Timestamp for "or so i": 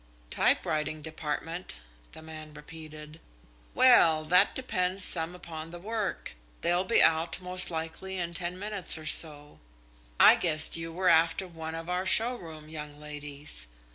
8.97-10.33